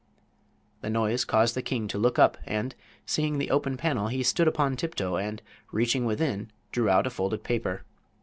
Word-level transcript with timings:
The 0.81 0.89
noise 0.89 1.23
caused 1.25 1.53
the 1.55 1.61
king 1.61 1.87
to 1.89 1.99
look 1.99 2.17
up, 2.17 2.35
and, 2.47 2.73
seeing 3.05 3.37
the 3.37 3.51
open 3.51 3.77
panel, 3.77 4.07
he 4.07 4.23
stood 4.23 4.47
upon 4.47 4.75
tiptoe, 4.75 5.17
and, 5.17 5.43
reaching 5.71 6.05
within, 6.05 6.51
drew 6.71 6.89
out 6.89 7.05
a 7.05 7.11
folded 7.11 7.43
paper. 7.43 7.83